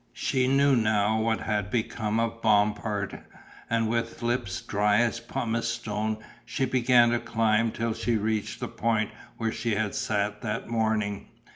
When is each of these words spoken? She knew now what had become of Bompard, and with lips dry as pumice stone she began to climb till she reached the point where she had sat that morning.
She 0.13 0.47
knew 0.47 0.75
now 0.75 1.19
what 1.19 1.41
had 1.41 1.69
become 1.69 2.19
of 2.19 2.41
Bompard, 2.41 3.23
and 3.69 3.87
with 3.87 4.23
lips 4.23 4.59
dry 4.61 4.97
as 4.97 5.19
pumice 5.19 5.67
stone 5.69 6.17
she 6.43 6.65
began 6.65 7.11
to 7.11 7.19
climb 7.19 7.69
till 7.71 7.93
she 7.93 8.17
reached 8.17 8.59
the 8.61 8.67
point 8.67 9.11
where 9.37 9.51
she 9.51 9.75
had 9.75 9.93
sat 9.93 10.41
that 10.41 10.67
morning. 10.67 11.27